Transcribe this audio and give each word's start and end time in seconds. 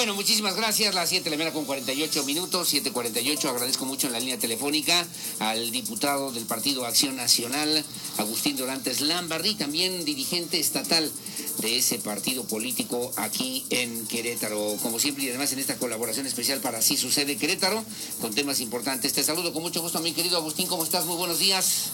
Bueno, 0.00 0.14
muchísimas 0.14 0.56
gracias. 0.56 0.94
Las 0.94 1.10
7 1.10 1.24
de 1.24 1.30
la 1.30 1.36
mañana 1.36 1.52
con 1.52 1.66
48 1.66 2.24
minutos, 2.24 2.72
7.48. 2.72 3.50
Agradezco 3.50 3.84
mucho 3.84 4.06
en 4.06 4.14
la 4.14 4.18
línea 4.18 4.38
telefónica 4.38 5.06
al 5.40 5.70
diputado 5.72 6.32
del 6.32 6.46
Partido 6.46 6.86
Acción 6.86 7.16
Nacional, 7.16 7.84
Agustín 8.16 8.56
Dorantes 8.56 9.02
Lambarri, 9.02 9.56
también 9.56 10.06
dirigente 10.06 10.58
estatal 10.58 11.12
de 11.58 11.76
ese 11.76 11.98
partido 11.98 12.44
político 12.44 13.12
aquí 13.16 13.66
en 13.68 14.06
Querétaro. 14.06 14.78
Como 14.82 14.98
siempre, 14.98 15.24
y 15.24 15.28
además 15.28 15.52
en 15.52 15.58
esta 15.58 15.76
colaboración 15.76 16.26
especial 16.26 16.60
para 16.60 16.78
Así 16.78 16.96
Sucede 16.96 17.36
Querétaro, 17.36 17.84
con 18.22 18.34
temas 18.34 18.60
importantes. 18.60 19.12
Te 19.12 19.22
saludo 19.22 19.52
con 19.52 19.60
mucho 19.60 19.82
gusto, 19.82 20.00
mi 20.00 20.14
querido 20.14 20.38
Agustín. 20.38 20.66
¿Cómo 20.66 20.82
estás? 20.82 21.04
Muy 21.04 21.16
buenos 21.16 21.40
días. 21.40 21.90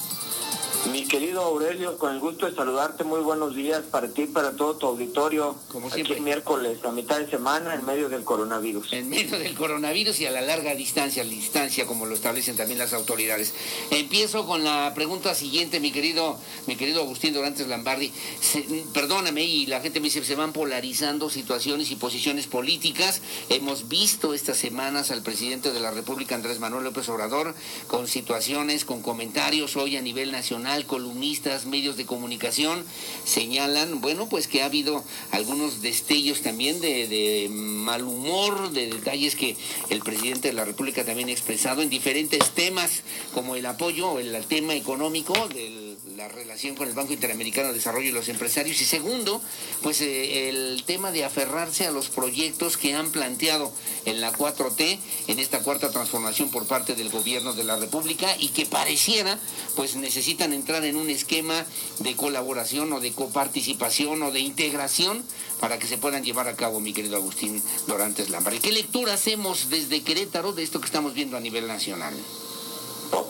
Mi 0.92 1.04
querido 1.06 1.42
Aurelio, 1.42 1.98
con 1.98 2.12
el 2.14 2.20
gusto 2.20 2.46
de 2.46 2.54
saludarte, 2.54 3.02
muy 3.04 3.20
buenos 3.20 3.54
días 3.54 3.82
para 3.90 4.08
ti 4.08 4.22
y 4.22 4.26
para 4.26 4.52
todo 4.52 4.76
tu 4.76 4.86
auditorio. 4.86 5.56
Como 5.68 5.86
Aquí 5.88 5.96
siempre. 5.96 6.20
miércoles, 6.20 6.78
a 6.84 6.90
mitad 6.92 7.18
de 7.18 7.28
semana, 7.30 7.74
en 7.74 7.84
medio 7.84 8.08
del 8.08 8.24
coronavirus. 8.24 8.92
En 8.92 9.08
medio 9.08 9.38
del 9.38 9.54
coronavirus 9.54 10.20
y 10.20 10.26
a 10.26 10.30
la 10.30 10.40
larga 10.40 10.74
distancia, 10.74 11.22
a 11.22 11.24
la 11.24 11.30
distancia, 11.32 11.86
como 11.86 12.06
lo 12.06 12.14
establecen 12.14 12.56
también 12.56 12.78
las 12.78 12.92
autoridades. 12.92 13.52
Empiezo 13.90 14.46
con 14.46 14.64
la 14.64 14.92
pregunta 14.94 15.34
siguiente, 15.34 15.80
mi 15.80 15.92
querido, 15.92 16.38
mi 16.66 16.76
querido 16.76 17.02
Agustín 17.02 17.34
Dorantes 17.34 17.66
Lambardi. 17.68 18.12
Se- 18.40 18.84
perdóname, 18.92 19.42
y 19.44 19.66
la 19.66 19.80
gente 19.80 20.00
me 20.00 20.04
dice, 20.04 20.24
se 20.24 20.34
van 20.34 20.52
polarizando 20.52 21.30
situaciones 21.30 21.90
y 21.90 21.96
posiciones 21.96 22.46
políticas. 22.46 23.22
Hemos 23.48 23.88
visto 23.88 24.34
estas 24.34 24.56
semanas 24.58 25.10
al 25.10 25.22
presidente 25.22 25.72
de 25.72 25.80
la 25.80 25.90
República, 25.90 26.34
Andrés 26.34 26.60
Manuel 26.60 26.84
López 26.84 27.08
Obrador, 27.08 27.54
con 27.86 28.06
situaciones, 28.08 28.84
con 28.84 29.02
comentarios 29.02 29.76
hoy 29.76 29.96
a 29.96 30.02
nivel 30.02 30.32
nacional, 30.32 30.75
columnistas, 30.84 31.64
medios 31.64 31.96
de 31.96 32.04
comunicación, 32.04 32.84
señalan, 33.24 34.00
bueno, 34.00 34.28
pues 34.28 34.48
que 34.48 34.62
ha 34.62 34.66
habido 34.66 35.02
algunos 35.30 35.80
destellos 35.80 36.42
también 36.42 36.80
de, 36.80 37.08
de 37.08 37.48
mal 37.48 38.02
humor, 38.02 38.72
de 38.72 38.88
detalles 38.88 39.36
que 39.36 39.56
el 39.88 40.00
presidente 40.00 40.48
de 40.48 40.54
la 40.54 40.64
República 40.64 41.04
también 41.04 41.28
ha 41.28 41.32
expresado 41.32 41.82
en 41.82 41.88
diferentes 41.88 42.50
temas, 42.50 43.02
como 43.32 43.56
el 43.56 43.64
apoyo, 43.66 44.18
el 44.18 44.44
tema 44.46 44.74
económico 44.74 45.32
de 45.48 45.85
la 46.16 46.28
relación 46.28 46.74
con 46.74 46.88
el 46.88 46.94
Banco 46.94 47.12
Interamericano 47.12 47.68
de 47.68 47.74
Desarrollo 47.74 48.08
y 48.08 48.12
los 48.12 48.28
empresarios. 48.28 48.80
Y 48.80 48.86
segundo, 48.86 49.42
pues 49.82 50.00
eh, 50.00 50.48
el 50.48 50.82
tema 50.86 51.12
de 51.12 51.24
aferrarse 51.24 51.86
a 51.86 51.90
los 51.90 52.08
proyectos 52.08 52.78
que 52.78 52.94
han 52.94 53.10
planteado 53.10 53.70
en 54.06 54.22
la 54.22 54.32
4T, 54.32 54.98
en 55.28 55.38
esta 55.38 55.60
cuarta 55.60 55.90
transformación 55.90 56.50
por 56.50 56.66
parte 56.66 56.94
del 56.94 57.10
gobierno 57.10 57.52
de 57.52 57.64
la 57.64 57.76
República 57.76 58.34
y 58.38 58.48
que 58.48 58.64
pareciera, 58.64 59.38
pues 59.74 59.96
necesitan 59.96 60.54
entrar 60.54 60.84
en 60.84 60.96
un 60.96 61.10
esquema 61.10 61.66
de 61.98 62.16
colaboración 62.16 62.92
o 62.94 63.00
de 63.00 63.12
coparticipación 63.12 64.22
o 64.22 64.30
de 64.30 64.40
integración 64.40 65.22
para 65.60 65.78
que 65.78 65.86
se 65.86 65.98
puedan 65.98 66.24
llevar 66.24 66.48
a 66.48 66.56
cabo, 66.56 66.80
mi 66.80 66.94
querido 66.94 67.16
Agustín 67.16 67.62
Dorantes 67.86 68.30
Lámpara. 68.30 68.58
¿Qué 68.58 68.72
lectura 68.72 69.12
hacemos 69.12 69.68
desde 69.68 70.02
Querétaro 70.02 70.52
de 70.52 70.62
esto 70.62 70.80
que 70.80 70.86
estamos 70.86 71.12
viendo 71.12 71.36
a 71.36 71.40
nivel 71.40 71.66
nacional? 71.66 72.14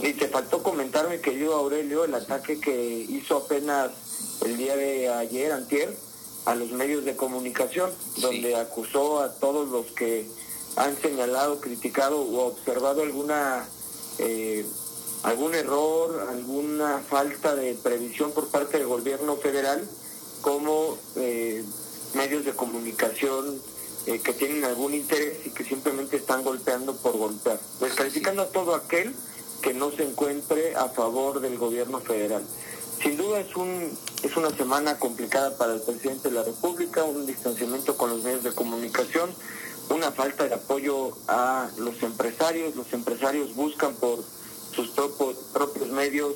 Y 0.01 0.13
te 0.15 0.29
faltó 0.29 0.63
comentar, 0.63 1.09
mi 1.09 1.19
querido 1.19 1.55
Aurelio, 1.55 2.05
el 2.05 2.15
ataque 2.15 2.61
que 2.61 3.07
hizo 3.09 3.39
apenas 3.39 3.91
el 4.45 4.57
día 4.57 4.77
de 4.77 5.09
ayer, 5.09 5.53
antier, 5.53 5.97
a 6.45 6.55
los 6.55 6.71
medios 6.71 7.05
de 7.05 7.17
comunicación, 7.17 7.91
Sí. 8.15 8.21
donde 8.21 8.57
acusó 8.57 9.21
a 9.21 9.33
todos 9.35 9.69
los 9.69 9.87
que 9.93 10.29
han 10.77 10.97
señalado, 11.01 11.61
criticado 11.61 12.21
o 12.21 12.47
observado 12.47 13.03
alguna 13.03 13.67
eh, 14.19 14.65
algún 15.23 15.55
error, 15.55 16.29
alguna 16.31 17.01
falta 17.09 17.57
de 17.57 17.75
previsión 17.75 18.33
por 18.33 18.49
parte 18.49 18.79
del 18.79 18.87
gobierno 18.87 19.37
federal, 19.37 19.87
como 20.41 20.97
eh, 21.17 21.65
medios 22.15 22.45
de 22.45 22.53
comunicación 22.53 23.61
eh, 24.07 24.21
que 24.21 24.33
tienen 24.35 24.65
algún 24.65 24.95
interés 24.95 25.45
y 25.47 25.51
que 25.51 25.65
simplemente 25.65 26.17
están 26.17 26.45
golpeando 26.45 26.95
por 26.97 27.17
golpear, 27.17 27.59
descalificando 27.81 28.43
a 28.43 28.47
todo 28.47 28.75
aquel 28.75 29.15
que 29.67 29.75
no 29.75 29.91
se 29.91 30.05
encuentre 30.05 30.77
a 30.77 30.89
favor 30.91 31.41
del 31.41 31.59
gobierno 31.59 31.99
federal. 31.99 32.41
Sin 33.03 33.17
duda 33.17 33.41
es 33.41 33.57
un 33.57 33.99
es 34.23 34.37
una 34.37 34.51
semana 34.51 34.97
complicada 35.01 35.57
para 35.57 35.75
el 35.75 35.81
presidente 35.81 36.29
de 36.29 36.35
la 36.37 36.45
República, 36.45 37.03
un 37.03 37.27
distanciamiento 37.27 37.97
con 37.97 38.11
los 38.11 38.23
medios 38.23 38.45
de 38.45 38.53
comunicación, 38.55 39.29
una 39.91 40.13
falta 40.13 40.45
de 40.47 40.55
apoyo 40.55 41.11
a 41.27 41.69
los 41.79 42.01
empresarios, 42.05 42.77
los 42.77 42.93
empresarios 42.93 43.57
buscan 43.57 43.93
por 43.97 44.21
sus 44.73 44.91
propo- 44.95 45.35
propios 45.53 45.89
medios 45.89 46.33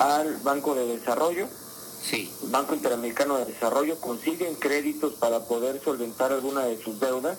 al 0.00 0.36
Banco 0.38 0.74
de 0.74 0.86
Desarrollo, 0.86 1.46
Sí, 2.02 2.32
Banco 2.48 2.74
Interamericano 2.74 3.36
de 3.38 3.44
Desarrollo, 3.44 4.00
consiguen 4.00 4.56
créditos 4.56 5.12
para 5.14 5.44
poder 5.44 5.80
solventar 5.84 6.32
alguna 6.32 6.64
de 6.64 6.82
sus 6.82 6.98
deudas. 6.98 7.38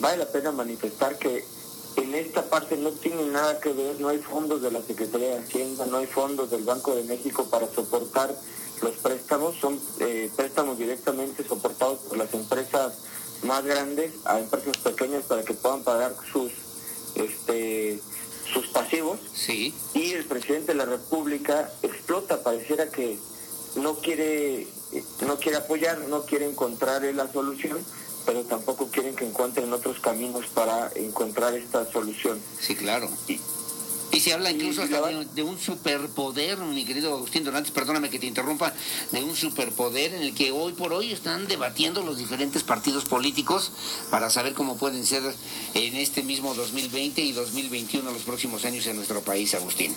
Vale 0.00 0.18
la 0.18 0.26
pena 0.26 0.50
manifestar 0.52 1.16
que 1.16 1.44
en 1.96 2.14
esta 2.14 2.48
parte 2.48 2.76
no 2.76 2.90
tiene 2.92 3.24
nada 3.26 3.60
que 3.60 3.72
ver, 3.72 4.00
no 4.00 4.08
hay 4.08 4.18
fondos 4.18 4.62
de 4.62 4.70
la 4.70 4.82
Secretaría 4.82 5.30
de 5.30 5.38
Hacienda, 5.38 5.86
no 5.86 5.98
hay 5.98 6.06
fondos 6.06 6.50
del 6.50 6.64
Banco 6.64 6.94
de 6.94 7.04
México 7.04 7.48
para 7.50 7.66
soportar 7.68 8.34
los 8.82 8.94
préstamos, 8.96 9.56
son 9.56 9.78
eh, 10.00 10.30
préstamos 10.36 10.78
directamente 10.78 11.44
soportados 11.44 11.98
por 12.00 12.16
las 12.16 12.32
empresas 12.32 12.94
más 13.42 13.64
grandes 13.64 14.12
a 14.24 14.38
empresas 14.38 14.76
pequeñas 14.78 15.24
para 15.24 15.42
que 15.44 15.54
puedan 15.54 15.82
pagar 15.82 16.14
sus 16.32 16.52
este 17.14 18.00
sus 18.52 18.66
pasivos. 18.68 19.20
Sí, 19.32 19.74
y 19.94 20.12
el 20.12 20.24
presidente 20.24 20.72
de 20.72 20.78
la 20.78 20.84
República 20.84 21.70
explota, 21.82 22.42
pareciera 22.42 22.90
que 22.90 23.18
no 23.76 23.96
quiere 23.96 24.66
no 25.26 25.38
quiere 25.38 25.58
apoyar, 25.58 25.98
no 26.08 26.24
quiere 26.24 26.46
encontrar 26.46 27.02
la 27.02 27.30
solución, 27.32 27.78
pero 28.26 28.42
tampoco 28.42 28.88
quieren 28.88 29.14
que 29.16 29.26
encuentren 29.26 29.72
otros 29.72 29.98
caminos 30.00 30.46
para 30.54 30.90
encontrar 30.96 31.54
esta 31.54 31.90
solución. 31.92 32.38
sí, 32.60 32.74
claro. 32.76 33.08
Y- 33.28 33.40
Y 34.12 34.18
se 34.18 34.32
habla 34.32 34.50
incluso 34.50 34.82
hasta 34.82 35.06
de, 35.06 35.24
de 35.24 35.42
un 35.44 35.56
superpoder, 35.56 36.58
mi 36.58 36.84
querido 36.84 37.14
Agustín 37.14 37.44
Dorantes, 37.44 37.70
perdóname 37.70 38.10
que 38.10 38.18
te 38.18 38.26
interrumpa, 38.26 38.74
de 39.12 39.22
un 39.22 39.36
superpoder 39.36 40.14
en 40.14 40.22
el 40.22 40.34
que 40.34 40.50
hoy 40.50 40.72
por 40.72 40.92
hoy 40.92 41.12
están 41.12 41.46
debatiendo 41.46 42.02
los 42.02 42.18
diferentes 42.18 42.64
partidos 42.64 43.04
políticos 43.04 43.70
para 44.10 44.28
saber 44.28 44.54
cómo 44.54 44.76
pueden 44.76 45.06
ser 45.06 45.22
en 45.74 45.94
este 45.94 46.24
mismo 46.24 46.54
2020 46.54 47.20
y 47.22 47.30
2021 47.30 48.10
los 48.10 48.22
próximos 48.22 48.64
años 48.64 48.84
en 48.88 48.96
nuestro 48.96 49.20
país, 49.20 49.54
Agustín. 49.54 49.94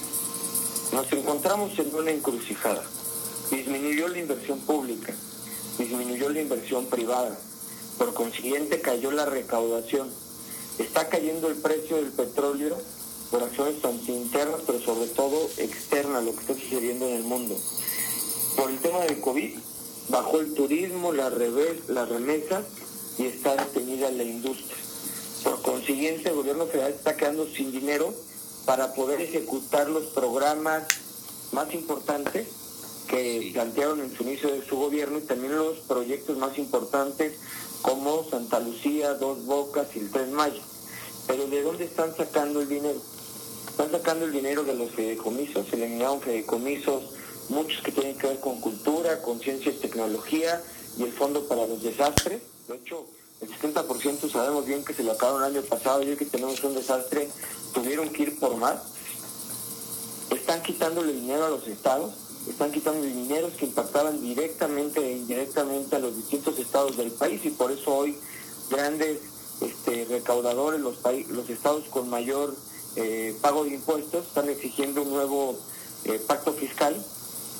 Nos 0.92 1.12
encontramos 1.12 1.72
en 1.80 1.96
una 1.96 2.12
encrucijada. 2.12 2.84
Disminuyó 3.50 4.08
la 4.10 4.20
inversión 4.20 4.60
pública, 4.60 5.12
disminuyó 5.80 6.30
la 6.30 6.40
inversión 6.42 6.86
privada, 6.86 7.36
por 7.98 8.14
consiguiente 8.14 8.82
cayó 8.82 9.12
la 9.12 9.26
recaudación. 9.26 10.10
Está 10.80 11.10
cayendo 11.10 11.48
el 11.48 11.56
precio 11.56 11.98
del 11.98 12.12
petróleo 12.12 12.78
por 13.30 13.44
acciones 13.44 13.82
tanto 13.82 14.12
internas, 14.12 14.62
pero 14.66 14.80
sobre 14.80 15.08
todo 15.08 15.50
externas, 15.58 16.24
lo 16.24 16.34
que 16.34 16.42
está 16.42 16.54
sucediendo 16.54 17.08
en 17.08 17.18
el 17.18 17.24
mundo. 17.24 17.56
Por 18.56 18.70
el 18.70 18.80
tema 18.80 19.00
del 19.00 19.20
COVID, 19.22 19.58
bajó 20.10 20.40
el 20.40 20.54
turismo, 20.54 21.14
la 21.14 21.30
revés, 21.30 21.90
las 21.90 22.10
remesas 22.10 22.64
y 23.18 23.26
está 23.26 23.56
detenida 23.56 24.12
la 24.12 24.24
industria. 24.24 24.78
Por 25.44 25.62
consiguiente, 25.62 26.30
el 26.30 26.36
gobierno 26.36 26.68
federal 26.68 26.92
está 26.92 27.16
quedando 27.18 27.48
sin 27.48 27.72
dinero 27.72 28.14
para 28.66 28.94
poder 28.94 29.22
ejecutar 29.22 29.90
los 29.90 30.06
programas 30.06 30.84
más 31.52 31.74
importantes 31.74 32.48
que 33.08 33.52
plantearon 33.54 34.00
en 34.02 34.16
su 34.16 34.24
inicio 34.24 34.52
de 34.52 34.66
su 34.66 34.78
gobierno 34.78 35.20
y 35.20 35.22
también 35.22 35.56
los 35.56 35.80
proyectos 35.80 36.38
más 36.38 36.58
importantes 36.58 37.34
como 37.84 38.24
Santa 38.30 38.60
Lucía, 38.60 39.14
Dos 39.14 39.46
Bocas 39.46 39.88
y 39.96 40.00
el 40.00 40.10
Tres 40.10 40.30
Mayo. 40.30 40.62
Pero 41.28 41.46
¿de 41.48 41.62
dónde 41.62 41.84
están 41.84 42.16
sacando 42.16 42.62
el 42.62 42.70
dinero? 42.70 43.00
Están 43.70 43.92
sacando 43.92 44.26
el 44.26 44.32
dinero 44.32 44.64
de 44.64 44.74
los 44.74 44.92
fideicomisos, 44.92 45.72
eliminaron 45.74 46.22
fideicomisos, 46.22 47.04
muchos 47.50 47.84
que 47.84 47.92
tienen 47.92 48.18
que 48.18 48.28
ver 48.28 48.40
con 48.40 48.60
cultura, 48.62 49.22
con 49.22 49.40
ciencia 49.40 49.72
y 49.72 49.76
tecnología 49.76 50.62
y 50.98 51.04
el 51.04 51.12
Fondo 51.12 51.48
para 51.48 51.68
los 51.68 51.84
Desastres. 51.84 52.42
De 52.68 52.76
hecho, 52.76 53.06
el 53.42 53.50
70% 53.50 54.32
sabemos 54.32 54.66
bien 54.66 54.86
que 54.86 54.94
se 54.94 55.04
lo 55.04 55.12
acabaron 55.12 55.44
el 55.44 55.58
año 55.58 55.68
pasado 55.68 56.02
y 56.02 56.10
hoy 56.10 56.16
que 56.16 56.26
tenemos 56.26 56.64
un 56.64 56.76
desastre, 56.76 57.30
tuvieron 57.74 58.10
que 58.10 58.24
ir 58.24 58.40
por 58.40 58.56
más. 58.56 58.78
Están 60.30 60.64
quitándole 60.64 61.12
dinero 61.12 61.46
a 61.46 61.50
los 61.50 61.68
estados, 61.68 62.14
están 62.50 62.72
quitando 62.72 63.06
dineros 63.06 63.54
que 63.54 63.66
impactaban 63.66 64.22
directamente 64.22 65.00
e 65.00 65.18
indirectamente 65.18 65.96
a 65.96 66.00
los 66.00 66.16
distintos 66.16 66.60
estados 66.60 66.98
del 66.98 67.12
país 67.12 67.42
y 67.46 67.50
por 67.50 67.72
eso 67.72 67.96
hoy 67.96 68.18
grandes 68.70 69.20
este, 69.62 70.06
recaudadores, 70.10 70.82
los, 70.82 70.98
los 71.30 71.50
estados 71.50 71.86
con 71.90 72.10
mayor 72.10 72.56
eh, 72.96 73.36
pago 73.42 73.64
de 73.64 73.72
impuestos 73.76 74.28
están 74.28 74.50
exigiendo 74.50 75.02
un 75.02 75.12
nuevo 75.12 75.58
eh, 76.06 76.20
pacto 76.28 76.54
fiscal. 76.54 76.96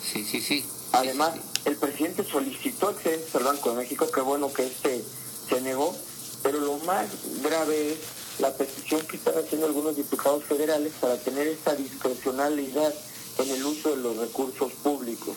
Sí, 0.04 0.24
sí, 0.24 0.42
sí. 0.42 0.66
Además, 0.92 1.34
el 1.66 1.76
presidente 1.78 2.24
solicitó 2.24 2.92
excedentes 2.92 3.34
al 3.36 3.44
Banco 3.44 3.72
de 3.72 3.78
México, 3.78 4.08
qué 4.14 4.22
bueno 4.22 4.52
que 4.54 4.66
este 4.68 5.04
se 5.50 5.62
negó, 5.62 5.96
pero 6.44 6.60
lo 6.60 6.78
más 6.80 7.08
grave 7.42 7.94
es 7.94 8.00
la 8.40 8.54
petición 8.54 9.02
que 9.08 9.18
están 9.18 9.38
haciendo 9.38 9.66
algunos 9.66 9.96
diputados 9.96 10.44
federales 10.44 10.94
para 11.00 11.18
tener 11.18 11.48
esta 11.48 11.76
discrecionalidad 11.76 12.94
en 13.40 13.50
el 13.50 13.66
uso 13.66 13.92
de 13.92 13.98
los 13.98 14.18
recursos 14.18 14.72
públicos. 14.84 15.36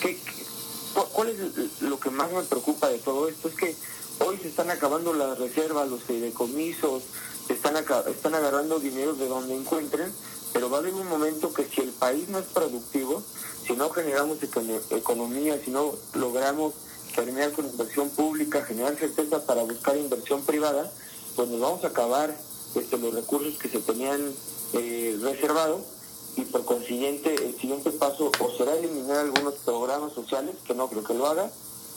Que 0.00 0.18
¿Cuál 1.12 1.28
es 1.28 1.82
lo 1.82 2.00
que 2.00 2.10
más 2.10 2.32
me 2.32 2.42
preocupa 2.42 2.88
de 2.88 2.98
todo 2.98 3.28
esto? 3.28 3.48
Es 3.48 3.54
que 3.54 3.76
hoy 4.24 4.38
se 4.38 4.48
están 4.48 4.70
acabando 4.70 5.12
las 5.12 5.38
reservas, 5.38 5.88
los 5.88 6.02
fideicomisos, 6.02 7.02
están, 7.48 7.76
están 7.76 8.34
agarrando 8.34 8.78
dinero 8.80 9.14
de 9.14 9.28
donde 9.28 9.54
encuentren, 9.54 10.10
pero 10.52 10.70
va 10.70 10.78
a 10.78 10.80
haber 10.80 10.94
un 10.94 11.06
momento 11.06 11.52
que 11.52 11.64
si 11.64 11.82
el 11.82 11.90
país 11.90 12.28
no 12.28 12.38
es 12.38 12.46
productivo, 12.46 13.22
si 13.66 13.74
no 13.74 13.90
generamos 13.90 14.38
economía, 14.90 15.60
si 15.62 15.70
no 15.70 15.92
logramos 16.14 16.72
terminar 17.14 17.52
con 17.52 17.66
inversión 17.66 18.08
pública, 18.10 18.64
generar 18.64 18.96
certeza 18.96 19.44
para 19.44 19.64
buscar 19.64 19.96
inversión 19.96 20.42
privada, 20.42 20.90
pues 21.34 21.48
nos 21.48 21.60
vamos 21.60 21.84
a 21.84 21.88
acabar 21.88 22.34
este, 22.74 22.96
los 22.98 23.14
recursos 23.14 23.58
que 23.58 23.68
se 23.68 23.80
tenían 23.80 24.32
eh, 24.72 25.18
reservados 25.22 25.82
y 26.36 26.42
por 26.42 26.64
consiguiente 26.64 27.34
el 27.34 27.58
siguiente 27.58 27.90
paso 27.92 28.30
o 28.40 28.50
será 28.56 28.74
eliminar 28.74 29.18
algunos 29.18 29.54
programas 29.64 30.12
sociales, 30.12 30.56
que 30.66 30.74
no 30.74 30.88
creo 30.88 31.02
que 31.02 31.14
lo 31.14 31.26
haga, 31.26 31.50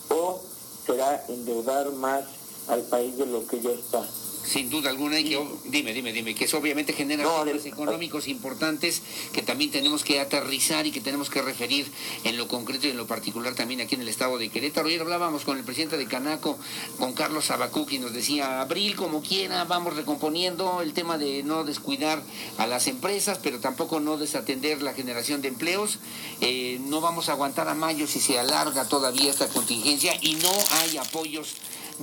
o 0.08 0.40
será 0.86 1.24
endeudar 1.28 1.92
más 1.92 2.24
al 2.68 2.82
país 2.82 3.16
de 3.18 3.26
lo 3.26 3.46
que 3.46 3.60
ya 3.60 3.70
está 3.70 4.02
sin 4.44 4.70
duda 4.70 4.90
alguna, 4.90 5.18
y 5.20 5.24
que, 5.24 5.40
dime, 5.66 5.92
dime, 5.92 6.12
dime, 6.12 6.34
que 6.34 6.44
eso 6.44 6.58
obviamente 6.58 6.92
genera 6.92 7.24
no, 7.24 7.46
económicos 7.46 8.28
importantes 8.28 9.02
que 9.32 9.42
también 9.42 9.70
tenemos 9.70 10.04
que 10.04 10.20
aterrizar 10.20 10.86
y 10.86 10.92
que 10.92 11.00
tenemos 11.00 11.30
que 11.30 11.42
referir 11.42 11.86
en 12.24 12.36
lo 12.36 12.48
concreto 12.48 12.86
y 12.86 12.90
en 12.90 12.96
lo 12.96 13.06
particular 13.06 13.54
también 13.54 13.80
aquí 13.80 13.94
en 13.94 14.00
el 14.00 14.08
estado 14.08 14.38
de 14.38 14.48
Querétaro. 14.48 14.88
Ayer 14.88 15.00
hablábamos 15.00 15.44
con 15.44 15.58
el 15.58 15.64
presidente 15.64 15.96
de 15.96 16.06
Canaco, 16.06 16.58
con 16.98 17.12
Carlos 17.12 17.50
Abacuc, 17.50 17.92
y 17.92 17.98
nos 17.98 18.12
decía, 18.12 18.60
abril 18.60 18.96
como 18.96 19.22
quiera, 19.22 19.64
vamos 19.64 19.96
recomponiendo 19.96 20.80
el 20.82 20.92
tema 20.92 21.18
de 21.18 21.42
no 21.42 21.64
descuidar 21.64 22.22
a 22.58 22.66
las 22.66 22.86
empresas, 22.86 23.38
pero 23.42 23.60
tampoco 23.60 24.00
no 24.00 24.16
desatender 24.16 24.82
la 24.82 24.94
generación 24.94 25.42
de 25.42 25.48
empleos. 25.48 25.98
Eh, 26.40 26.80
no 26.86 27.00
vamos 27.00 27.28
a 27.28 27.32
aguantar 27.32 27.68
a 27.68 27.74
mayo 27.74 28.06
si 28.06 28.20
se 28.20 28.38
alarga 28.38 28.88
todavía 28.88 29.30
esta 29.30 29.48
contingencia 29.48 30.12
y 30.20 30.34
no 30.34 30.52
hay 30.70 30.96
apoyos 30.96 31.54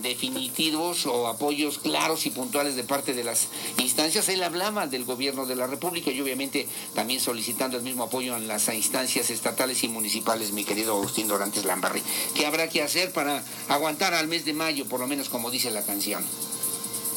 definitivos 0.01 1.05
o 1.05 1.27
apoyos 1.27 1.79
claros 1.79 2.25
y 2.25 2.29
puntuales 2.29 2.75
de 2.75 2.83
parte 2.83 3.13
de 3.13 3.23
las 3.23 3.47
instancias. 3.77 4.29
Él 4.29 4.43
hablaba 4.43 4.87
del 4.87 5.05
gobierno 5.05 5.45
de 5.45 5.55
la 5.55 5.67
República 5.67 6.11
y 6.11 6.21
obviamente 6.21 6.67
también 6.93 7.19
solicitando 7.19 7.77
el 7.77 7.83
mismo 7.83 8.03
apoyo 8.03 8.35
en 8.35 8.47
las 8.47 8.67
instancias 8.69 9.29
estatales 9.29 9.83
y 9.83 9.87
municipales, 9.87 10.51
mi 10.51 10.63
querido 10.63 10.95
Agustín 10.95 11.27
Dorantes 11.27 11.65
Lambarri. 11.65 12.01
¿Qué 12.35 12.45
habrá 12.45 12.69
que 12.69 12.81
hacer 12.81 13.11
para 13.11 13.43
aguantar 13.69 14.13
al 14.13 14.27
mes 14.27 14.45
de 14.45 14.53
mayo, 14.53 14.85
por 14.85 14.99
lo 14.99 15.07
menos 15.07 15.29
como 15.29 15.51
dice 15.51 15.71
la 15.71 15.83
canción? 15.83 16.23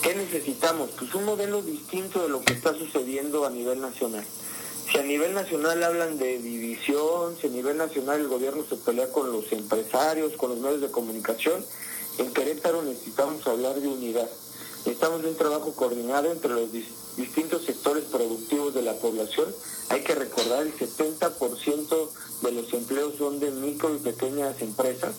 ¿Qué 0.02 0.14
necesitamos? 0.14 0.90
Pues 0.98 1.14
un 1.14 1.26
modelo 1.26 1.60
distinto 1.60 2.22
de 2.22 2.30
lo 2.30 2.40
que 2.40 2.54
está 2.54 2.74
sucediendo 2.74 3.44
a 3.44 3.50
nivel 3.50 3.80
nacional. 3.80 4.24
Si 4.90 4.98
a 4.98 5.02
nivel 5.02 5.34
nacional 5.34 5.82
hablan 5.84 6.18
de 6.18 6.38
división, 6.38 7.36
si 7.40 7.46
a 7.46 7.50
nivel 7.50 7.76
nacional 7.76 8.20
el 8.20 8.28
gobierno 8.28 8.64
se 8.68 8.76
pelea 8.76 9.12
con 9.12 9.30
los 9.30 9.52
empresarios, 9.52 10.32
con 10.36 10.50
los 10.50 10.58
medios 10.58 10.80
de 10.80 10.90
comunicación, 10.90 11.64
en 12.18 12.32
Querétaro 12.32 12.82
necesitamos 12.82 13.46
hablar 13.46 13.80
de 13.80 13.88
unidad. 13.88 14.28
Necesitamos 14.84 15.22
de 15.22 15.28
un 15.28 15.36
trabajo 15.36 15.72
coordinado 15.72 16.32
entre 16.32 16.50
los 16.50 16.70
distintos 16.72 17.64
sectores 17.64 18.04
productivos 18.04 18.74
de 18.74 18.82
la 18.82 18.94
población. 18.94 19.46
Hay 19.90 20.02
que 20.02 20.14
recordar 20.14 20.62
el 20.62 20.74
70% 20.76 22.08
de 22.42 22.52
los 22.52 22.72
empleos 22.72 23.14
son 23.18 23.40
de 23.40 23.50
micro 23.50 23.94
y 23.94 23.98
pequeñas 23.98 24.60
empresas. 24.62 25.14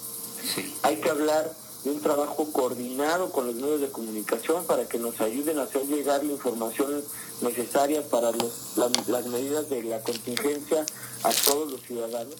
Hay 0.83 0.97
que 0.97 1.09
hablar 1.09 1.51
de 1.83 1.91
un 1.91 2.01
trabajo 2.01 2.51
coordinado 2.51 3.31
con 3.31 3.47
los 3.47 3.55
medios 3.55 3.81
de 3.81 3.89
comunicación 3.89 4.65
para 4.65 4.87
que 4.87 4.99
nos 4.99 5.19
ayuden 5.21 5.59
a 5.59 5.63
hacer 5.63 5.85
llegar 5.87 6.23
la 6.23 6.33
información 6.33 7.03
necesaria 7.41 8.07
para 8.07 8.31
las 8.31 9.25
medidas 9.27 9.69
de 9.69 9.83
la 9.83 10.01
contingencia 10.01 10.85
a 11.23 11.31
todos 11.31 11.71
los 11.71 11.81
ciudadanos. 11.81 12.35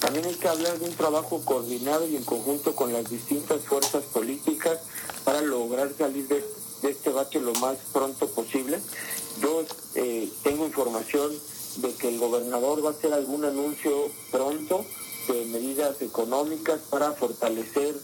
También 0.00 0.26
hay 0.26 0.34
que 0.34 0.48
hablar 0.48 0.78
de 0.78 0.88
un 0.88 0.94
trabajo 0.94 1.42
coordinado 1.44 2.06
y 2.06 2.16
en 2.16 2.24
conjunto 2.24 2.74
con 2.74 2.92
las 2.92 3.08
distintas 3.10 3.62
fuerzas 3.62 4.04
políticas 4.04 4.78
para 5.24 5.40
lograr 5.42 5.90
salir 5.96 6.28
de, 6.28 6.44
este 6.82 7.10
bache 7.10 7.40
lo 7.40 7.52
más 7.54 7.76
pronto 7.92 8.28
posible. 8.28 8.78
Yo 9.40 9.64
eh, 9.96 10.30
tengo 10.44 10.66
información 10.66 11.32
de 11.78 11.92
que 11.94 12.08
el 12.08 12.18
gobernador 12.18 12.84
va 12.84 12.90
a 12.90 12.92
hacer 12.92 13.12
algún 13.12 13.44
anuncio 13.44 13.90
pronto 14.30 14.84
de 15.28 15.44
medidas 15.46 16.00
económicas 16.00 16.80
para 16.90 17.12
fortalecer 17.12 17.94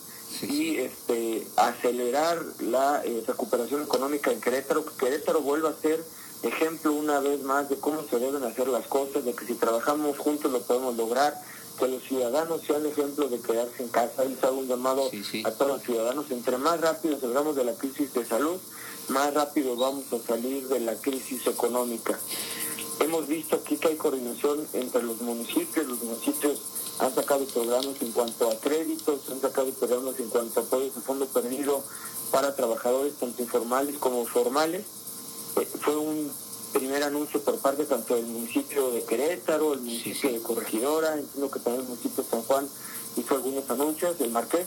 y 0.42 0.76
este, 0.76 1.46
acelerar 1.56 2.42
la 2.60 3.02
eh, 3.04 3.22
recuperación 3.26 3.82
económica 3.82 4.32
en 4.32 4.40
Querétaro, 4.40 4.84
que 4.84 4.96
Querétaro 4.96 5.40
vuelva 5.40 5.70
a 5.70 5.80
ser 5.80 6.04
ejemplo 6.42 6.92
una 6.92 7.20
vez 7.20 7.42
más 7.42 7.68
de 7.68 7.76
cómo 7.76 8.02
se 8.02 8.18
deben 8.18 8.42
hacer 8.44 8.68
las 8.68 8.86
cosas, 8.86 9.24
de 9.24 9.32
que 9.32 9.46
si 9.46 9.54
trabajamos 9.54 10.18
juntos 10.18 10.52
lo 10.52 10.60
podemos 10.60 10.96
lograr, 10.96 11.40
que 11.78 11.88
los 11.88 12.02
ciudadanos 12.02 12.62
sean 12.62 12.84
ejemplo 12.86 13.28
de 13.28 13.40
quedarse 13.40 13.82
en 13.82 13.88
casa. 13.88 14.24
Y 14.24 14.36
hago 14.42 14.58
un 14.58 14.68
llamado 14.68 15.10
a 15.44 15.50
todos 15.52 15.72
los 15.72 15.82
ciudadanos. 15.82 16.30
Entre 16.30 16.56
más 16.58 16.80
rápido 16.80 17.18
salgamos 17.20 17.56
de 17.56 17.64
la 17.64 17.74
crisis 17.74 18.12
de 18.12 18.24
salud, 18.24 18.58
más 19.08 19.34
rápido 19.34 19.76
vamos 19.76 20.04
a 20.12 20.18
salir 20.18 20.66
de 20.68 20.80
la 20.80 20.94
crisis 20.96 21.46
económica. 21.46 22.18
Hemos 23.00 23.26
visto 23.26 23.56
aquí 23.56 23.76
que 23.76 23.88
hay 23.88 23.96
coordinación 23.96 24.66
entre 24.72 25.02
los 25.02 25.20
municipios. 25.20 25.86
Los 25.86 26.02
municipios 26.02 26.60
han 27.00 27.14
sacado 27.14 27.44
programas 27.46 28.00
en 28.00 28.12
cuanto 28.12 28.50
a 28.50 28.58
créditos, 28.60 29.28
han 29.30 29.40
sacado 29.40 29.70
programas 29.72 30.18
en 30.20 30.28
cuanto 30.28 30.60
a 30.60 30.62
apoyos 30.62 30.96
a 30.96 31.00
fondo 31.00 31.26
perdido 31.26 31.82
para 32.30 32.54
trabajadores 32.54 33.14
tanto 33.14 33.42
informales 33.42 33.96
como 33.98 34.24
formales. 34.26 34.84
Eh, 35.56 35.68
fue 35.80 35.96
un 35.96 36.30
primer 36.74 37.04
anuncio 37.04 37.40
por 37.40 37.58
parte 37.60 37.84
tanto 37.84 38.16
del 38.16 38.26
municipio 38.26 38.90
de 38.90 39.04
Querétaro, 39.04 39.74
el 39.74 39.80
municipio 39.80 40.32
de 40.32 40.42
Corregidora, 40.42 41.14
entiendo 41.14 41.50
que 41.50 41.60
también 41.60 41.82
el 41.82 41.88
municipio 41.88 42.24
de 42.24 42.28
San 42.28 42.42
Juan 42.42 42.68
hizo 43.16 43.34
algunos 43.34 43.70
anuncios, 43.70 44.20
el 44.20 44.30
Marqués, 44.30 44.66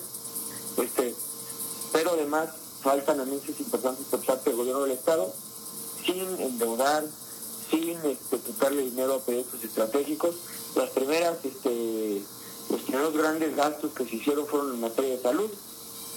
este, 0.78 1.14
pero 1.92 2.12
además 2.12 2.50
faltan 2.82 3.20
anuncios 3.20 3.60
importantes 3.60 4.06
por 4.10 4.26
parte 4.26 4.50
del 4.50 4.58
gobierno 4.58 4.84
del 4.84 4.92
Estado, 4.94 5.32
sin 6.06 6.40
endeudar, 6.40 7.04
sin 7.70 7.98
este, 8.06 8.40
quitarle 8.40 8.84
dinero 8.84 9.16
a 9.16 9.20
proyectos 9.20 9.62
estratégicos. 9.64 10.36
Las 10.76 10.90
primeras, 10.92 11.38
este, 11.44 12.22
los 12.70 12.82
primeros 12.84 13.14
grandes 13.14 13.56
gastos 13.56 13.92
que 13.92 14.06
se 14.06 14.16
hicieron 14.16 14.48
fueron 14.48 14.74
en 14.74 14.80
materia 14.80 15.18
de 15.18 15.22
salud, 15.22 15.52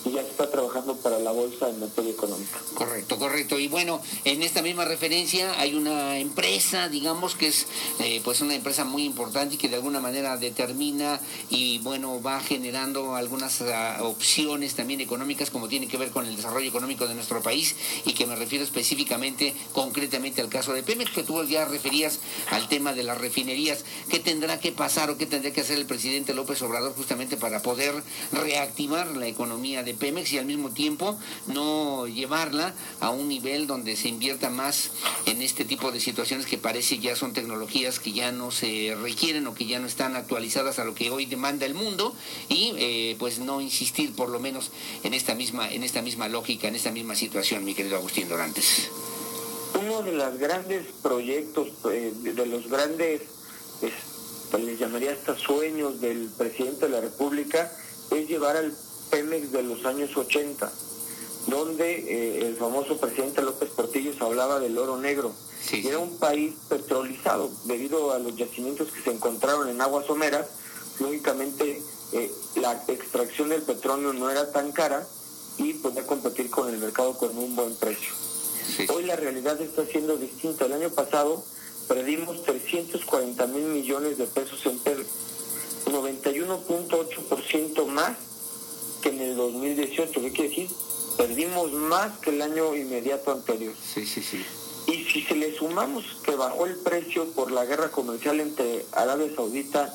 y 0.05 0.13
ya 0.13 0.23
está 0.23 0.51
trabajando 0.51 0.97
para 0.97 1.19
la 1.19 1.31
bolsa 1.31 1.69
en 1.69 1.81
materia 1.81 2.11
económica. 2.11 2.59
Correcto, 2.75 3.19
correcto. 3.19 3.59
Y 3.59 3.69
bueno, 3.69 4.01
en 4.25 4.43
esta 4.43 4.63
misma 4.63 4.85
referencia 4.85 5.59
hay 5.61 5.75
una 5.75 6.19
empresa, 6.19 6.89
digamos 6.89 7.35
que 7.35 7.49
es 7.49 7.67
eh, 7.99 8.21
pues 8.25 8.41
una 8.41 8.55
empresa 8.55 8.85
muy 8.85 9.05
importante 9.05 9.55
y 9.55 9.59
que 9.59 9.69
de 9.69 9.77
alguna 9.77 10.01
manera 10.01 10.37
determina 10.37 11.21
y 11.51 11.79
bueno 11.79 12.23
va 12.23 12.41
generando 12.41 13.15
algunas 13.15 13.61
ah, 13.63 13.99
opciones 14.03 14.75
también 14.75 15.01
económicas 15.01 15.51
como 15.51 15.69
tiene 15.69 15.89
que 15.89 15.97
ver 15.97 16.11
con 16.11 16.27
el 16.27 16.37
desarrollo 16.37 16.69
económico 16.69 17.07
de 17.07 17.15
nuestro 17.15 17.43
país 17.43 17.77
y 18.05 18.15
que 18.15 18.27
me 18.27 18.37
refiero 18.37 18.65
específicamente, 18.65 19.55
concretamente 19.73 20.41
al 20.41 20.49
caso 20.49 20.73
de 20.73 20.83
Pemex, 20.83 21.11
que 21.11 21.23
tú 21.23 21.43
ya 21.45 21.65
referías 21.65 22.21
al 22.51 22.69
tema 22.69 22.93
de 22.93 23.03
las 23.03 23.19
refinerías. 23.19 23.85
¿Qué 24.09 24.19
tendrá 24.19 24.61
que 24.61 24.73
pasar 24.73 25.11
o 25.11 25.19
qué 25.19 25.27
tendrá 25.27 25.53
que 25.53 25.61
hacer 25.61 25.79
el 25.79 25.87
presidente 25.87 26.35
López 26.35 26.61
Obrador 26.63 26.95
justamente 26.95 27.37
para 27.37 27.63
poder 27.63 27.95
reactivar 28.33 29.17
la 29.17 29.27
economía 29.27 29.83
de 29.83 29.90
Pemex 29.95 30.33
y 30.33 30.39
al 30.39 30.47
mismo 30.47 30.71
tiempo 30.71 31.19
no 31.47 32.07
llevarla 32.07 32.75
a 33.01 33.11
un 33.11 33.29
nivel 33.29 33.67
donde 33.67 33.97
se 33.97 34.09
invierta 34.09 34.51
más 34.51 34.91
en 35.27 35.43
este 35.43 35.65
tipo 35.65 35.93
de 35.93 36.01
situaciones 36.01 36.47
que 36.47 36.59
parece 36.59 36.99
ya 36.99 37.17
son 37.17 37.33
tecnologías 37.33 37.99
que 37.99 38.13
ya 38.13 38.33
no 38.33 38.51
se 38.51 38.97
requieren 39.01 39.47
o 39.47 39.55
que 39.55 39.67
ya 39.67 39.79
no 39.79 39.87
están 39.87 40.17
actualizadas 40.17 40.79
a 40.79 40.85
lo 40.85 40.95
que 40.95 41.11
hoy 41.11 41.27
demanda 41.27 41.67
el 41.67 41.75
mundo 41.75 42.15
y 42.49 42.75
eh, 42.77 43.17
pues 43.19 43.39
no 43.39 43.61
insistir 43.61 44.15
por 44.15 44.29
lo 44.29 44.41
menos 44.41 44.71
en 45.03 45.15
esta 45.15 45.35
misma 45.35 45.71
en 45.71 45.83
esta 45.83 46.03
misma 46.03 46.29
lógica, 46.29 46.69
en 46.69 46.75
esta 46.75 46.91
misma 46.91 47.15
situación, 47.15 47.65
mi 47.65 47.75
querido 47.75 47.97
Agustín 47.97 48.29
Dorantes. 48.29 48.91
Uno 49.79 50.03
de 50.03 50.13
los 50.13 50.39
grandes 50.39 50.87
proyectos, 51.03 51.69
eh, 51.91 52.13
de 52.15 52.47
los 52.47 52.69
grandes, 52.69 53.23
pues, 53.81 53.93
les 54.65 54.79
llamaría 54.79 55.13
hasta 55.13 55.37
sueños 55.37 56.01
del 56.01 56.29
presidente 56.37 56.87
de 56.87 56.93
la 56.93 57.01
República, 57.01 57.71
es 58.11 58.29
llevar 58.29 58.57
al 58.57 58.77
Pemex 59.11 59.53
de 59.53 59.63
los 59.63 59.85
años 59.85 60.17
80, 60.17 60.73
donde 61.49 61.95
eh, 61.95 62.47
el 62.47 62.57
famoso 62.57 62.97
presidente 62.99 63.43
López 63.43 63.71
Portillo 63.71 64.13
hablaba 64.21 64.61
del 64.61 64.79
oro 64.79 64.97
negro. 64.97 65.35
era 65.73 65.99
un 65.99 66.19
país 66.19 66.55
petrolizado 66.69 67.51
debido 67.65 68.13
a 68.13 68.19
los 68.19 68.37
yacimientos 68.37 68.91
que 68.93 69.03
se 69.03 69.11
encontraron 69.11 69.69
en 69.69 69.81
aguas 69.81 70.07
someras. 70.07 70.47
Lógicamente, 71.01 71.83
eh, 72.13 72.31
la 72.57 72.83
extracción 72.89 73.49
del 73.49 73.63
petróleo 73.63 74.13
no 74.13 74.31
era 74.31 74.51
tan 74.53 74.73
cara 74.73 75.07
y 75.59 75.75
podía 75.75 76.07
competir 76.07 76.51
con 76.51 76.69
el 76.69 76.79
mercado 76.79 77.17
con 77.19 77.37
un 77.37 77.57
buen 77.57 77.75
precio. 77.77 78.13
Hoy 78.89 79.05
la 79.05 79.17
realidad 79.17 79.61
está 79.61 79.85
siendo 79.85 80.17
distinta. 80.17 80.67
El 80.67 80.75
año 80.75 80.91
pasado 80.91 81.45
perdimos 81.89 82.45
340 82.45 83.47
mil 83.49 83.65
millones 83.65 84.19
de 84.19 84.27
pesos 84.27 84.65
en 84.67 84.79
Pemex, 84.79 85.09
91.8% 85.87 87.87
más 87.87 88.30
que 89.03 89.09
en 89.11 89.21
el 89.21 89.37
2018. 89.37 90.21
¿Qué 90.21 90.31
quiere 90.33 90.49
decir? 90.51 90.71
Perdimos 91.17 91.73
más 91.73 92.19
que 92.19 92.31
el 92.31 92.43
año 92.43 92.75
inmediato 92.75 93.33
anterior. 93.33 93.75
Sí, 93.83 94.07
sí, 94.07 94.23
sí. 94.23 94.45
Y 94.87 95.05
si 95.05 95.23
se 95.23 95.35
le 95.37 95.55
sumamos 95.57 96.05
que 96.25 96.35
bajó 96.35 96.67
el 96.67 96.77
precio 96.77 97.27
por 97.33 97.51
la 97.53 97.65
guerra 97.65 97.91
comercial 97.91 98.41
entre 98.41 98.85
Arabia 98.93 99.31
Saudita 99.35 99.95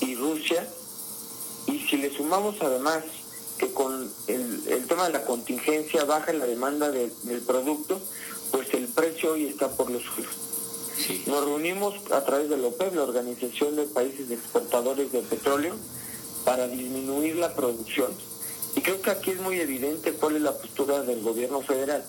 y 0.00 0.14
Rusia, 0.14 0.66
Y 1.66 1.80
si 1.80 1.98
le 1.98 2.10
sumamos 2.10 2.56
además 2.62 3.04
que 3.58 3.70
con 3.72 4.10
el, 4.26 4.62
el 4.68 4.86
tema 4.86 5.04
de 5.06 5.12
la 5.12 5.24
contingencia 5.26 6.04
baja 6.06 6.32
la 6.32 6.46
demanda 6.46 6.90
de- 6.90 7.12
del 7.24 7.42
producto, 7.42 8.00
pues 8.50 8.72
el 8.72 8.88
precio 8.88 9.32
hoy 9.32 9.44
está 9.48 9.68
por 9.76 9.90
los 9.90 10.02
suelos. 10.02 10.32
Sí. 10.96 11.24
Nos 11.26 11.44
reunimos 11.44 11.94
a 12.10 12.24
través 12.24 12.48
de 12.48 12.56
la 12.56 12.68
OPEP, 12.68 12.94
la 12.94 13.02
Organización 13.02 13.76
de 13.76 13.84
Países 13.84 14.30
Exportadores 14.30 15.12
de 15.12 15.20
Petróleo, 15.20 15.74
para 16.48 16.66
disminuir 16.66 17.36
la 17.36 17.54
producción. 17.54 18.10
Y 18.74 18.80
creo 18.80 19.02
que 19.02 19.10
aquí 19.10 19.32
es 19.32 19.40
muy 19.40 19.60
evidente 19.60 20.14
cuál 20.14 20.36
es 20.36 20.40
la 20.40 20.56
postura 20.56 21.02
del 21.02 21.20
gobierno 21.20 21.60
federal, 21.60 22.02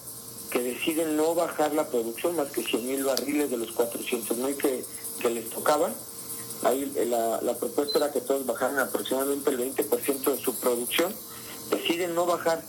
que 0.50 0.62
deciden 0.62 1.18
no 1.18 1.36
bajar 1.36 1.74
la 1.74 1.86
producción 1.90 2.38
más 2.38 2.50
que 2.50 2.64
100 2.64 2.88
mil 2.88 3.04
barriles 3.04 3.52
de 3.52 3.58
los 3.58 3.74
400 3.74 4.38
mil 4.38 4.56
que, 4.56 4.86
que 5.20 5.30
les 5.30 5.50
tocaban. 5.50 5.94
Ahí 6.64 6.90
eh, 6.96 7.06
la, 7.06 7.42
la 7.42 7.54
propuesta 7.58 7.98
era 7.98 8.14
que 8.14 8.22
todos 8.22 8.46
bajaran 8.46 8.80
aproximadamente 8.80 9.50
el 9.50 9.60
20% 9.60 10.32
de 10.32 10.42
su 10.42 10.56
producción. 10.56 11.14
Deciden 11.70 12.16
no 12.16 12.26
bajar. 12.26 12.64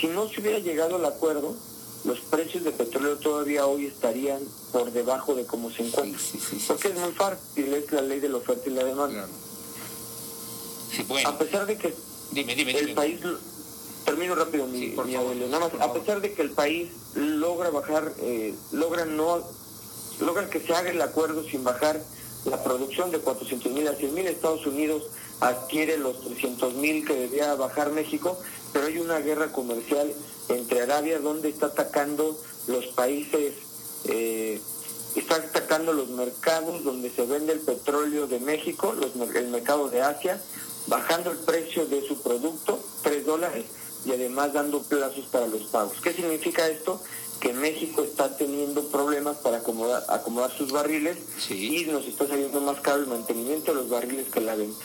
Si 0.00 0.06
no 0.06 0.28
se 0.28 0.40
hubiera 0.40 0.60
llegado 0.60 0.94
al 0.94 1.06
acuerdo, 1.06 1.56
los 2.04 2.20
precios 2.20 2.62
de 2.62 2.70
petróleo 2.70 3.16
todavía 3.16 3.66
hoy 3.66 3.86
estarían 3.86 4.40
por 4.70 4.92
debajo 4.92 5.34
de 5.34 5.44
cómo 5.44 5.72
se 5.72 5.88
encuentran. 5.88 6.22
Sí, 6.22 6.38
sí, 6.38 6.56
sí, 6.60 6.64
Porque 6.68 6.88
es 6.88 6.94
muy 6.94 7.10
fácil, 7.10 7.74
es 7.74 7.90
la 7.90 8.02
ley 8.02 8.20
de 8.20 8.28
la 8.28 8.36
oferta 8.36 8.68
y 8.68 8.74
la 8.74 8.84
demanda. 8.84 9.26
Claro. 9.26 9.55
Sí, 10.96 11.04
bueno. 11.08 11.28
A 11.28 11.38
pesar 11.38 11.66
de 11.66 11.76
que 11.76 11.94
Dime, 12.32 12.54
dime, 12.54 12.72
el 12.72 12.86
dime. 12.86 12.94
país, 12.94 13.20
termino 14.04 14.34
rápido 14.34 14.66
mi, 14.66 14.78
Sí, 14.80 14.86
por 14.88 15.06
mi 15.06 15.12
favor, 15.12 15.28
Aurelio, 15.28 15.48
nada 15.48 15.60
más, 15.60 15.70
por 15.70 15.82
a 15.82 15.86
favor. 15.86 16.00
pesar 16.00 16.20
de 16.20 16.32
que 16.32 16.42
el 16.42 16.50
país 16.50 16.88
logra 17.14 17.70
bajar, 17.70 18.12
eh, 18.20 18.54
logra 18.72 19.04
no, 19.04 19.42
logra 20.20 20.48
que 20.50 20.60
se 20.60 20.74
haga 20.74 20.90
el 20.90 21.00
acuerdo 21.02 21.44
sin 21.44 21.64
bajar 21.64 22.00
la 22.44 22.62
producción 22.62 23.10
de 23.10 23.18
400 23.18 23.72
mil 23.72 23.86
a 23.88 23.94
100 23.94 24.14
mil, 24.14 24.26
Estados 24.26 24.66
Unidos 24.66 25.02
adquiere 25.40 25.98
los 25.98 26.20
300 26.24 26.74
mil 26.74 27.04
que 27.06 27.14
debía 27.14 27.54
bajar 27.54 27.92
México, 27.92 28.38
pero 28.72 28.86
hay 28.86 28.98
una 28.98 29.18
guerra 29.20 29.52
comercial 29.52 30.12
entre 30.48 30.82
Arabia 30.82 31.18
donde 31.18 31.48
está 31.48 31.66
atacando 31.66 32.38
los 32.68 32.86
países, 32.88 33.54
eh, 34.04 34.60
está 35.16 35.36
atacando 35.36 35.92
los 35.92 36.08
mercados 36.10 36.84
donde 36.84 37.10
se 37.10 37.26
vende 37.26 37.52
el 37.52 37.60
petróleo 37.60 38.26
de 38.26 38.38
México, 38.40 38.94
los 38.94 39.14
el 39.34 39.48
mercado 39.48 39.88
de 39.88 40.02
Asia, 40.02 40.40
bajando 40.86 41.30
el 41.30 41.38
precio 41.38 41.86
de 41.86 42.06
su 42.06 42.20
producto, 42.22 42.78
3 43.02 43.26
dólares, 43.26 43.64
y 44.04 44.12
además 44.12 44.52
dando 44.52 44.82
plazos 44.82 45.26
para 45.26 45.46
los 45.46 45.62
pagos. 45.64 46.00
¿Qué 46.00 46.12
significa 46.12 46.68
esto? 46.68 47.00
Que 47.40 47.52
México 47.52 48.02
está 48.02 48.36
teniendo 48.36 48.84
problemas 48.88 49.36
para 49.38 49.58
acomodar, 49.58 50.04
acomodar 50.08 50.50
sus 50.56 50.72
barriles 50.72 51.18
Sí. 51.38 51.78
y 51.78 51.84
nos 51.86 52.06
está 52.06 52.26
saliendo 52.26 52.60
más 52.60 52.80
caro 52.80 53.00
el 53.00 53.08
mantenimiento 53.08 53.72
de 53.72 53.80
los 53.80 53.90
barriles 53.90 54.28
que 54.30 54.40
la 54.40 54.54
venta. 54.54 54.84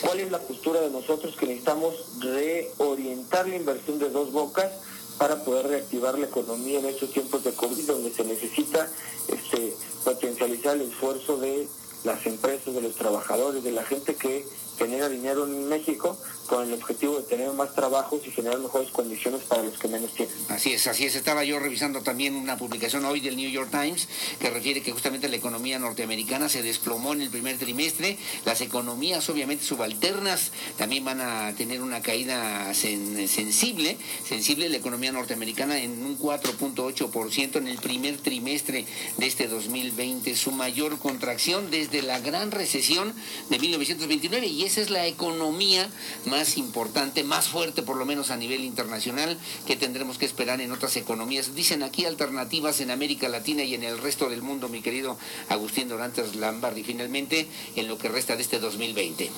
¿Cuál 0.00 0.20
es 0.20 0.30
la 0.30 0.40
postura 0.40 0.80
de 0.80 0.90
nosotros? 0.90 1.36
Que 1.36 1.46
necesitamos 1.46 1.94
reorientar 2.20 3.46
la 3.48 3.56
inversión 3.56 3.98
de 3.98 4.10
dos 4.10 4.32
bocas 4.32 4.72
para 5.18 5.44
poder 5.44 5.68
reactivar 5.68 6.18
la 6.18 6.26
economía 6.26 6.80
en 6.80 6.86
estos 6.86 7.12
tiempos 7.12 7.44
de 7.44 7.52
COVID, 7.52 7.86
donde 7.86 8.12
se 8.12 8.24
necesita 8.24 8.88
este, 9.28 9.76
potencializar 10.04 10.74
el 10.76 10.82
esfuerzo 10.90 11.36
de 11.36 11.68
las 12.02 12.26
empresas, 12.26 12.74
de 12.74 12.80
los 12.80 12.94
trabajadores, 12.96 13.62
de 13.62 13.70
la 13.72 13.84
gente 13.84 14.16
que 14.16 14.44
genera 14.78 15.08
dinero 15.08 15.44
en 15.46 15.68
México 15.68 16.18
con 16.46 16.66
el 16.66 16.74
objetivo 16.74 17.16
de 17.16 17.22
tener 17.22 17.50
más 17.52 17.74
trabajos 17.74 18.20
y 18.26 18.30
generar 18.30 18.58
mejores 18.58 18.90
condiciones 18.90 19.42
para 19.44 19.62
los 19.62 19.78
que 19.78 19.88
menos 19.88 20.12
tienen. 20.14 20.34
Así 20.50 20.72
es, 20.74 20.86
así 20.86 21.06
es. 21.06 21.14
Estaba 21.14 21.42
yo 21.42 21.58
revisando 21.58 22.02
también 22.02 22.34
una 22.34 22.58
publicación 22.58 23.04
hoy 23.06 23.20
del 23.20 23.36
New 23.36 23.48
York 23.50 23.70
Times 23.70 24.08
que 24.38 24.50
refiere 24.50 24.82
que 24.82 24.92
justamente 24.92 25.28
la 25.30 25.36
economía 25.36 25.78
norteamericana 25.78 26.48
se 26.50 26.62
desplomó 26.62 27.14
en 27.14 27.22
el 27.22 27.30
primer 27.30 27.56
trimestre. 27.56 28.18
Las 28.44 28.60
economías 28.60 29.26
obviamente 29.30 29.64
subalternas 29.64 30.50
también 30.76 31.04
van 31.04 31.20
a 31.22 31.54
tener 31.56 31.80
una 31.80 32.02
caída 32.02 32.70
sen- 32.72 33.26
sensible, 33.26 33.96
sensible 34.28 34.68
la 34.68 34.76
economía 34.76 35.12
norteamericana 35.12 35.78
en 35.78 36.04
un 36.04 36.18
4.8% 36.18 37.56
en 37.56 37.68
el 37.68 37.78
primer 37.78 38.18
trimestre 38.18 38.84
de 39.16 39.26
este 39.26 39.48
2020, 39.48 40.36
su 40.36 40.52
mayor 40.52 40.98
contracción 40.98 41.70
desde 41.70 42.02
la 42.02 42.20
gran 42.20 42.50
recesión 42.50 43.14
de 43.48 43.58
1929 43.58 44.46
y 44.46 44.63
esa 44.64 44.80
es 44.80 44.90
la 44.90 45.06
economía 45.06 45.88
más 46.26 46.56
importante, 46.56 47.24
más 47.24 47.48
fuerte 47.48 47.82
por 47.82 47.96
lo 47.96 48.04
menos 48.06 48.30
a 48.30 48.36
nivel 48.36 48.64
internacional 48.64 49.38
que 49.66 49.76
tendremos 49.76 50.18
que 50.18 50.26
esperar 50.26 50.60
en 50.60 50.72
otras 50.72 50.96
economías. 50.96 51.54
Dicen 51.54 51.82
aquí 51.82 52.04
alternativas 52.04 52.80
en 52.80 52.90
América 52.90 53.28
Latina 53.28 53.62
y 53.64 53.74
en 53.74 53.84
el 53.84 53.98
resto 53.98 54.28
del 54.28 54.42
mundo, 54.42 54.68
mi 54.68 54.82
querido 54.82 55.16
Agustín 55.48 55.88
Dorantes 55.88 56.36
Lambardi, 56.36 56.82
finalmente 56.82 57.46
en 57.76 57.88
lo 57.88 57.98
que 57.98 58.08
resta 58.08 58.36
de 58.36 58.42
este 58.42 58.58
2020. 58.58 59.30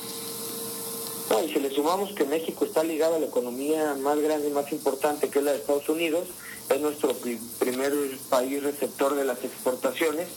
No, 1.31 1.43
y 1.43 1.53
si 1.53 1.59
le 1.59 1.75
sumamos 1.75 2.13
que 2.15 2.25
México 2.25 2.65
está 2.65 2.85
ligado 2.85 3.17
a 3.17 3.19
la 3.19 3.27
economía 3.27 3.95
más 4.01 4.19
grande 4.21 4.49
y 4.49 4.53
más 4.53 4.71
importante 4.71 5.29
que 5.29 5.41
es 5.41 5.45
la 5.45 5.53
de 5.53 5.59
Estados 5.59 5.89
Unidos, 5.89 6.29
es 6.69 6.81
nuestro 6.81 7.15
pri- 7.15 7.41
primer 7.59 7.93
país 8.31 8.63
receptor 8.63 9.15
de 9.17 9.25
las 9.25 9.43
exportaciones, 9.45 10.29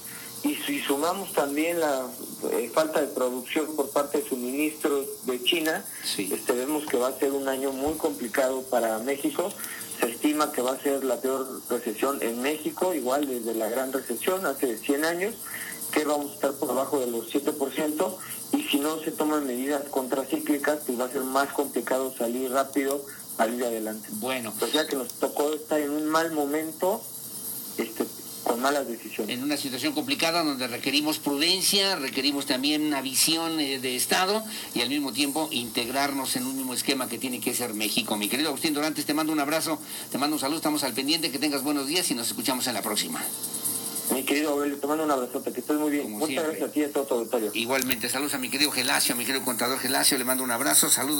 y 0.43 0.55
si 0.55 0.79
sumamos 0.81 1.33
también 1.33 1.79
la 1.79 2.07
eh, 2.51 2.71
falta 2.73 3.01
de 3.01 3.07
producción 3.07 3.75
por 3.75 3.89
parte 3.89 4.19
de 4.21 4.29
suministros 4.29 5.25
de 5.25 5.43
China, 5.43 5.85
Sí. 6.03 6.29
este, 6.31 6.53
vemos 6.53 6.85
que 6.85 6.97
va 6.97 7.09
a 7.09 7.19
ser 7.19 7.31
un 7.33 7.47
año 7.47 7.71
muy 7.71 7.93
complicado 7.95 8.61
para 8.63 8.99
México. 8.99 9.51
Se 9.99 10.09
estima 10.09 10.51
que 10.51 10.61
va 10.61 10.71
a 10.73 10.79
ser 10.81 11.03
la 11.03 11.19
peor 11.19 11.61
recesión 11.69 12.19
en 12.21 12.41
México, 12.41 12.93
igual 12.93 13.27
desde 13.27 13.53
la 13.53 13.69
gran 13.69 13.91
recesión 13.91 14.45
hace 14.45 14.77
100 14.77 15.03
años, 15.05 15.35
que 15.91 16.05
vamos 16.05 16.31
a 16.31 16.33
estar 16.35 16.53
por 16.53 16.69
debajo 16.69 16.99
de 16.99 17.07
los 17.07 17.29
7%, 17.29 18.17
y 18.53 18.63
si 18.63 18.79
no 18.79 18.99
se 19.01 19.11
toman 19.11 19.45
medidas 19.45 19.83
contracíclicas, 19.89 20.79
pues 20.85 20.99
va 20.99 21.05
a 21.05 21.11
ser 21.11 21.23
más 21.23 21.51
complicado 21.53 22.13
salir 22.17 22.51
rápido, 22.51 23.03
salir 23.37 23.63
adelante. 23.63 24.07
Bueno, 24.13 24.53
O 24.61 24.67
sea 24.67 24.87
que 24.87 24.95
nos 24.95 25.09
tocó 25.13 25.53
estar 25.53 25.79
en 25.79 25.89
un 25.91 26.05
mal 26.07 26.31
momento, 26.31 27.01
este, 27.77 28.05
con 28.49 28.61
malas 28.61 28.87
decisiones. 28.87 29.35
en 29.35 29.43
una 29.43 29.57
situación 29.57 29.93
complicada 29.93 30.43
donde 30.43 30.67
requerimos 30.67 31.19
prudencia, 31.19 31.95
requerimos 31.95 32.47
también 32.47 32.81
una 32.81 32.99
visión 32.99 33.59
eh, 33.59 33.77
de 33.77 33.95
Estado 33.95 34.43
y 34.73 34.81
al 34.81 34.89
mismo 34.89 35.13
tiempo 35.13 35.49
integrarnos 35.51 36.35
en 36.35 36.47
un 36.47 36.57
mismo 36.57 36.73
esquema 36.73 37.07
que 37.07 37.19
tiene 37.19 37.39
que 37.39 37.53
ser 37.53 37.75
México. 37.75 38.17
Mi 38.17 38.27
querido 38.27 38.49
Agustín 38.49 38.73
Dorantes, 38.73 39.05
te 39.05 39.13
mando 39.13 39.31
un 39.31 39.39
abrazo, 39.39 39.79
te 40.11 40.17
mando 40.17 40.35
un 40.35 40.39
saludo, 40.39 40.57
estamos 40.57 40.83
al 40.83 40.93
pendiente, 40.93 41.29
que 41.29 41.37
tengas 41.37 41.61
buenos 41.61 41.85
días 41.85 42.09
y 42.09 42.15
nos 42.15 42.27
escuchamos 42.27 42.65
en 42.65 42.73
la 42.73 42.81
próxima. 42.81 43.23
Mi 44.11 44.23
querido 44.23 44.49
Aurelio, 44.49 44.79
te 44.79 44.87
mando 44.87 45.03
un 45.03 45.11
abrazote, 45.11 45.51
que 45.51 45.59
estés 45.59 45.77
muy 45.77 45.91
bien. 45.91 46.03
Como 46.03 46.17
Muchas 46.17 46.29
siempre. 46.29 46.49
gracias 46.49 46.69
a 46.69 46.73
ti 46.73 46.79
y 46.79 46.83
a 46.83 46.91
todo 46.91 47.03
tu 47.05 47.13
auditorio. 47.13 47.51
Igualmente, 47.53 48.09
saludos 48.09 48.33
a 48.33 48.39
mi 48.39 48.49
querido 48.49 48.71
Gelacio, 48.71 49.13
a 49.13 49.17
mi 49.17 49.23
querido 49.23 49.45
contador 49.45 49.77
Gelacio, 49.77 50.17
le 50.17 50.25
mando 50.25 50.43
un 50.43 50.49
abrazo, 50.49 50.89
saludos. 50.89 51.17